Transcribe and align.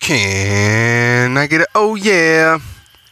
Can 0.00 1.38
I 1.38 1.46
get 1.46 1.62
it? 1.62 1.68
Oh, 1.74 1.94
yeah. 1.94 2.58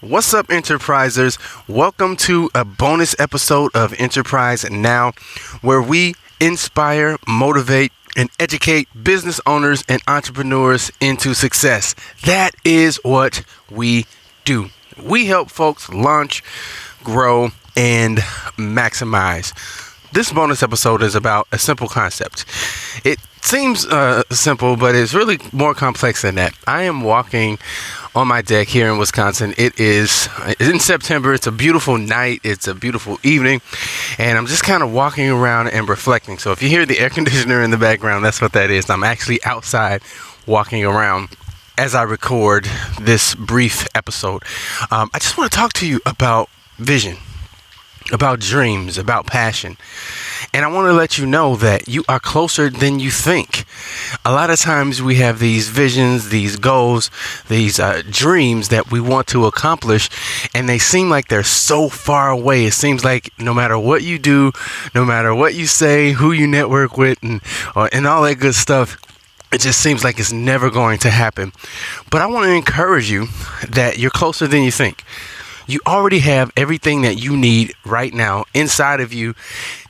What's 0.01 0.35
up, 0.35 0.49
enterprisers? 0.49 1.39
Welcome 1.67 2.17
to 2.17 2.51
a 2.55 2.65
bonus 2.65 3.19
episode 3.19 3.71
of 3.75 3.95
Enterprise 3.99 4.69
Now, 4.71 5.13
where 5.63 5.81
we 5.81 6.15
inspire, 6.41 7.17
motivate, 7.27 7.93
and 8.15 8.29
educate 8.39 8.89
business 9.03 9.41
owners 9.47 9.83
and 9.89 10.03
entrepreneurs 10.07 10.91
into 11.01 11.33
success. 11.35 11.95
That 12.27 12.51
is 12.65 13.01
what 13.03 13.43
we 13.71 14.05
do. 14.45 14.69
We 15.03 15.27
help 15.27 15.51
folks 15.51 15.89
launch, 15.89 16.43
grow, 17.03 17.51
and 17.75 18.19
maximize. 18.59 19.55
This 20.13 20.31
bonus 20.31 20.63
episode 20.63 21.03
is 21.03 21.15
about 21.15 21.49
a 21.53 21.59
simple 21.59 21.89
concept. 21.89 22.45
It 23.03 23.19
seems 23.45 23.87
uh, 23.87 24.23
simple, 24.31 24.77
but 24.77 24.95
it's 24.95 25.15
really 25.15 25.39
more 25.53 25.75
complex 25.75 26.23
than 26.23 26.37
that. 26.37 26.55
I 26.67 26.85
am 26.85 27.03
walking 27.03 27.59
on 28.15 28.29
my 28.29 28.43
deck 28.43 28.69
here 28.69 28.91
in 28.91 28.99
Wisconsin. 28.99 29.55
It 29.57 29.79
is 29.79 30.29
in 30.61 30.81
September. 30.81 31.33
It's 31.35 31.47
a 31.47 31.53
beautiful 31.53 31.99
night. 31.99 32.41
It's 32.45 32.67
a 32.67 32.75
beautiful 32.75 33.19
evening, 33.23 33.61
and 34.19 34.39
I'm 34.39 34.47
just 34.47 34.65
kind 34.65 34.83
of 34.83 34.93
walking 34.93 35.29
around 35.29 35.69
and 35.69 35.89
reflecting. 35.89 36.39
So 36.39 36.53
if 36.53 36.63
you 36.63 36.69
hear 36.69 36.87
the 36.87 36.99
air 36.99 37.11
conditioner 37.19 37.63
in 37.63 37.71
the 37.71 37.79
background, 37.79 38.25
that's 38.25 38.41
what 38.41 38.53
that 38.53 38.71
is. 38.71 38.91
I'm 38.91 39.05
actually 39.05 39.43
outside 39.45 40.03
walking 40.47 40.85
around 40.85 41.29
as 41.79 41.95
I 41.95 42.03
record 42.03 42.69
this 43.01 43.35
brief 43.35 43.87
episode. 43.95 44.43
Um, 44.91 45.11
I 45.15 45.19
just 45.19 45.39
want 45.39 45.51
to 45.51 45.57
talk 45.57 45.73
to 45.75 45.87
you 45.87 46.01
about 46.07 46.49
vision 46.79 47.17
about 48.11 48.41
dreams, 48.41 48.99
about 48.99 49.27
passion. 49.27 49.77
And 50.55 50.67
I 50.67 50.69
want 50.69 50.87
to 50.89 50.93
let 50.93 51.17
you 51.17 51.25
know 51.25 51.57
that 51.57 51.89
you 51.89 52.05
are 52.11 52.21
closer 52.21 52.69
than 52.69 52.99
you 52.99 53.11
think. 53.11 53.65
A 54.23 54.33
lot 54.33 54.51
of 54.51 54.61
times 54.61 55.01
we 55.01 55.15
have 55.15 55.39
these 55.39 55.71
visions, 55.71 56.29
these 56.29 56.57
goals, 56.57 57.11
these 57.49 57.81
uh, 57.81 58.03
dreams 58.11 58.69
that 58.69 58.91
we 58.91 59.01
want 59.01 59.29
to 59.29 59.47
accomplish, 59.47 60.11
and 60.55 60.69
they 60.69 60.79
seem 60.79 61.09
like 61.09 61.29
they're 61.29 61.43
so 61.43 61.89
far 61.89 62.31
away. 62.31 62.67
It 62.67 62.75
seems 62.75 63.03
like 63.03 63.33
no 63.39 63.55
matter 63.55 63.79
what 63.79 64.03
you 64.03 64.19
do, 64.19 64.53
no 64.95 65.07
matter 65.07 65.35
what 65.35 65.55
you 65.55 65.65
say, 65.65 66.13
who 66.13 66.33
you 66.33 66.47
network 66.47 66.99
with, 66.99 67.23
and, 67.23 67.41
uh, 67.75 67.89
and 67.91 68.07
all 68.07 68.23
that 68.25 68.35
good 68.35 68.55
stuff, 68.55 68.99
it 69.55 69.63
just 69.63 69.81
seems 69.81 70.05
like 70.05 70.19
it's 70.19 70.35
never 70.35 70.69
going 70.69 70.99
to 70.99 71.11
happen. 71.11 71.53
But 72.11 72.21
I 72.21 72.27
want 72.27 72.45
to 72.45 72.53
encourage 72.53 73.11
you 73.11 73.29
that 73.71 73.99
you're 73.99 74.11
closer 74.11 74.47
than 74.47 74.63
you 74.63 74.71
think 74.71 75.03
you 75.67 75.81
already 75.87 76.21
have 76.21 76.51
everything 76.57 77.03
that 77.03 77.23
you 77.23 77.37
need 77.37 77.75
right 77.85 78.13
now 78.13 78.45
inside 78.55 79.01
of 79.01 79.13
you 79.13 79.35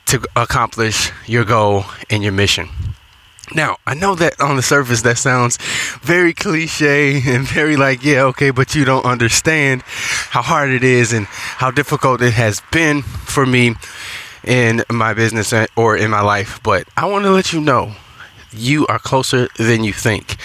to 0.05 0.21
accomplish 0.35 1.11
your 1.25 1.45
goal 1.45 1.85
and 2.09 2.23
your 2.23 2.33
mission. 2.33 2.69
Now, 3.53 3.77
I 3.85 3.93
know 3.93 4.15
that 4.15 4.39
on 4.39 4.55
the 4.55 4.61
surface 4.61 5.01
that 5.01 5.17
sounds 5.17 5.57
very 6.01 6.33
cliche 6.33 7.21
and 7.25 7.47
very 7.47 7.75
like, 7.75 8.03
yeah, 8.03 8.23
okay, 8.23 8.51
but 8.51 8.73
you 8.73 8.85
don't 8.85 9.05
understand 9.05 9.83
how 9.85 10.41
hard 10.41 10.69
it 10.69 10.83
is 10.83 11.13
and 11.13 11.27
how 11.27 11.69
difficult 11.69 12.21
it 12.21 12.33
has 12.33 12.61
been 12.71 13.01
for 13.01 13.45
me 13.45 13.75
in 14.43 14.83
my 14.89 15.13
business 15.13 15.53
or 15.75 15.97
in 15.97 16.09
my 16.09 16.21
life. 16.21 16.59
But 16.63 16.87
I 16.95 17.05
want 17.05 17.25
to 17.25 17.31
let 17.31 17.53
you 17.53 17.61
know 17.61 17.93
you 18.51 18.87
are 18.87 18.99
closer 18.99 19.47
than 19.57 19.83
you 19.83 19.93
think. 19.93 20.37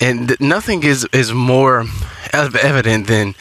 And 0.00 0.36
nothing 0.40 0.82
is, 0.82 1.06
is 1.12 1.32
more 1.32 1.84
evident 2.32 3.06
than 3.06 3.34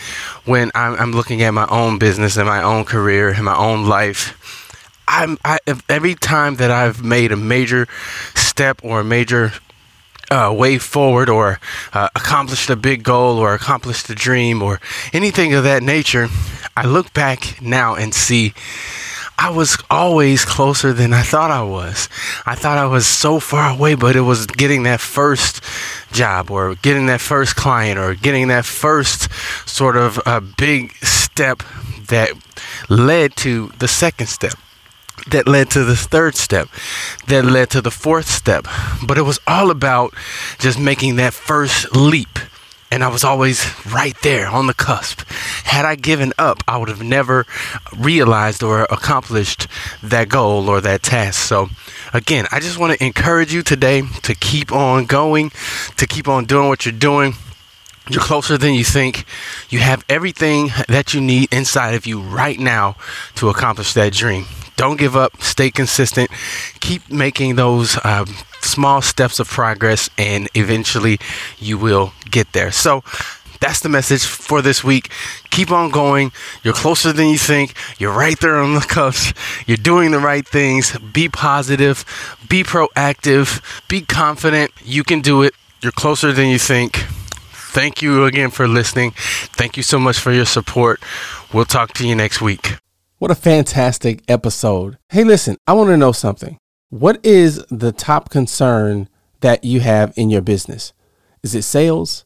when 0.45 0.71
I'm, 0.75 0.95
I'm 0.95 1.11
looking 1.11 1.41
at 1.41 1.51
my 1.51 1.67
own 1.69 1.99
business 1.99 2.37
and 2.37 2.47
my 2.47 2.61
own 2.63 2.85
career 2.85 3.29
and 3.29 3.45
my 3.45 3.57
own 3.57 3.87
life. 3.87 4.35
I'm 5.07 5.37
I, 5.43 5.59
every 5.87 6.15
time 6.15 6.55
that 6.55 6.69
I've 6.69 7.03
made 7.03 7.31
a 7.31 7.35
major 7.35 7.87
step 8.35 8.79
or 8.83 8.99
a 8.99 9.03
major 9.03 9.53
uh, 10.29 10.53
way 10.55 10.77
forward 10.77 11.29
or 11.29 11.59
uh, 11.93 12.09
accomplished 12.15 12.69
a 12.69 12.75
big 12.75 13.03
goal 13.03 13.37
or 13.37 13.53
accomplished 13.53 14.09
a 14.09 14.15
dream 14.15 14.61
or 14.61 14.79
anything 15.11 15.53
of 15.53 15.63
that 15.63 15.81
nature, 15.81 16.27
I 16.77 16.85
look 16.85 17.13
back 17.13 17.59
now 17.61 17.95
and 17.95 18.13
see 18.13 18.53
I 19.41 19.51
was 19.51 19.77
always 19.89 20.43
closer 20.43 20.91
than 20.91 21.13
I 21.13 21.21
thought 21.21 21.49
I 21.49 21.63
was. 21.63 22.09
I 22.45 22.55
thought 22.55 22.77
I 22.77 22.87
was 22.87 23.07
so 23.07 23.39
far 23.39 23.71
away, 23.71 23.95
but 23.95 24.17
it 24.17 24.21
was 24.21 24.45
getting 24.45 24.83
that 24.83 24.99
first 24.99 25.63
job 26.19 26.51
or 26.51 26.75
getting 26.75 27.05
that 27.07 27.21
first 27.21 27.55
client 27.55 27.97
or 27.97 28.13
getting 28.13 28.49
that 28.49 28.65
first 28.65 29.31
sort 29.65 29.95
of 29.95 30.19
a 30.25 30.41
big 30.41 30.93
step 31.03 31.63
that 32.09 32.29
led 32.89 33.35
to 33.37 33.71
the 33.79 33.87
second 33.87 34.27
step 34.27 34.55
that 35.31 35.47
led 35.47 35.69
to 35.69 35.83
the 35.83 35.95
third 35.95 36.35
step, 36.35 36.69
that 37.27 37.45
led 37.45 37.69
to 37.69 37.81
the 37.81 37.91
fourth 37.91 38.27
step. 38.27 38.65
But 39.05 39.17
it 39.17 39.23
was 39.23 39.39
all 39.45 39.69
about 39.69 40.13
just 40.57 40.79
making 40.79 41.17
that 41.17 41.33
first 41.33 41.95
leap 41.95 42.39
and 42.91 43.03
I 43.03 43.07
was 43.07 43.23
always 43.23 43.65
right 43.93 44.15
there 44.23 44.47
on 44.47 44.67
the 44.67 44.73
cusp. 44.73 45.21
Had 45.63 45.85
I 45.85 45.95
given 45.95 46.33
up, 46.39 46.63
I 46.67 46.77
would 46.77 46.89
have 46.89 47.03
never 47.03 47.45
realized 47.95 48.63
or 48.63 48.83
accomplished 48.83 49.67
that 50.01 50.29
goal 50.29 50.69
or 50.69 50.81
that 50.81 51.03
task. 51.03 51.47
So, 51.47 51.69
again, 52.13 52.45
I 52.51 52.59
just 52.59 52.77
want 52.77 52.97
to 52.97 53.03
encourage 53.03 53.53
you 53.53 53.61
today 53.61 54.01
to 54.23 54.35
keep 54.35 54.71
on 54.71 55.05
going, 55.05 55.51
to 55.97 56.07
keep 56.07 56.27
on 56.27 56.45
doing 56.45 56.67
what 56.67 56.85
you're 56.85 56.93
doing. 56.93 57.33
You're 58.09 58.21
closer 58.21 58.57
than 58.57 58.73
you 58.73 58.83
think. 58.83 59.25
You 59.69 59.79
have 59.79 60.03
everything 60.09 60.71
that 60.87 61.13
you 61.13 61.21
need 61.21 61.53
inside 61.53 61.93
of 61.93 62.07
you 62.07 62.19
right 62.19 62.59
now 62.59 62.95
to 63.35 63.49
accomplish 63.49 63.93
that 63.93 64.13
dream. 64.13 64.45
Don't 64.77 64.97
give 64.97 65.15
up. 65.15 65.41
Stay 65.41 65.69
consistent. 65.69 66.31
Keep 66.79 67.11
making 67.11 67.55
those 67.57 68.03
um, 68.05 68.27
small 68.61 69.01
steps 69.01 69.39
of 69.39 69.47
progress, 69.47 70.09
and 70.17 70.49
eventually 70.55 71.19
you 71.57 71.77
will 71.77 72.13
get 72.31 72.53
there. 72.53 72.71
So, 72.71 73.03
that's 73.59 73.81
the 73.81 73.89
message 73.89 74.25
for 74.25 74.61
this 74.61 74.83
week. 74.83 75.09
Keep 75.49 75.71
on 75.71 75.91
going. 75.91 76.31
You're 76.63 76.73
closer 76.73 77.11
than 77.11 77.27
you 77.27 77.37
think. 77.37 77.73
You're 77.97 78.13
right 78.13 78.39
there 78.39 78.57
on 78.57 78.75
the 78.75 78.81
cusp. 78.81 79.35
You're 79.67 79.77
doing 79.77 80.11
the 80.11 80.19
right 80.19 80.47
things. 80.47 80.97
Be 80.99 81.29
positive. 81.29 82.05
Be 82.47 82.63
proactive. 82.63 83.61
Be 83.87 84.01
confident. 84.01 84.71
You 84.83 85.03
can 85.03 85.21
do 85.21 85.43
it. 85.43 85.53
You're 85.81 85.91
closer 85.91 86.31
than 86.31 86.47
you 86.47 86.59
think. 86.59 87.05
Thank 87.71 88.01
you 88.01 88.25
again 88.25 88.49
for 88.49 88.67
listening. 88.67 89.11
Thank 89.15 89.77
you 89.77 89.83
so 89.83 89.99
much 89.99 90.17
for 90.19 90.31
your 90.31 90.45
support. 90.45 91.01
We'll 91.53 91.65
talk 91.65 91.93
to 91.93 92.07
you 92.07 92.15
next 92.15 92.41
week. 92.41 92.77
What 93.19 93.31
a 93.31 93.35
fantastic 93.35 94.23
episode. 94.27 94.97
Hey, 95.09 95.23
listen, 95.23 95.57
I 95.67 95.73
want 95.73 95.89
to 95.89 95.97
know 95.97 96.11
something. 96.11 96.57
What 96.89 97.23
is 97.23 97.63
the 97.69 97.91
top 97.91 98.29
concern 98.29 99.09
that 99.41 99.63
you 99.63 99.81
have 99.81 100.13
in 100.15 100.29
your 100.29 100.41
business? 100.41 100.93
Is 101.43 101.53
it 101.53 101.63
sales? 101.63 102.25